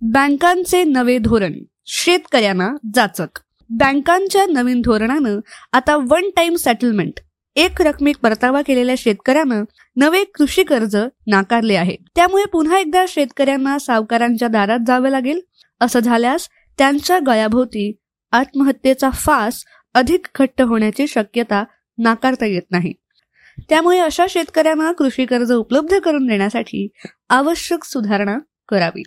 [0.00, 1.52] बँकांचे नवे धोरण.
[1.86, 3.38] शेतकऱ्यांना जाचक.
[3.70, 5.38] बँकांच्या नवीन धोरणानं
[5.72, 7.20] आता वन टाइम सेटलमेंट
[7.56, 9.64] एक रकमी परतावा केलेल्या शेतकऱ्यानं
[9.96, 11.96] नवे कृषी कर्ज नाकारले आहे.
[12.16, 15.40] त्यामुळे पुन्हा एकदा शेतकऱ्यांना सावकारांच्या दारात जावे लागेल.
[15.80, 17.96] असं झाल्यास त्यांच्या गळ्याभोवती
[18.32, 21.64] आत्महत्येचा फास अधिक घट्ट होण्याची शक्यता
[21.98, 22.92] नाकारता येत नाही.
[23.68, 26.88] त्यामुळे अशा शेतकऱ्यांना कृषी कर्ज उपलब्ध करून देण्यासाठी
[27.28, 28.38] आवश्यक सुधारणा
[28.68, 29.02] करावी.